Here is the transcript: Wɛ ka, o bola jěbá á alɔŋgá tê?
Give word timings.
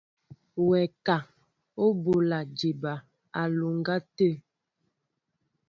Wɛ 0.67 0.79
ka, 1.05 1.15
o 1.83 1.85
bola 2.03 2.39
jěbá 2.57 2.93
á 3.01 3.03
alɔŋgá 3.45 3.95
tê? 4.15 4.31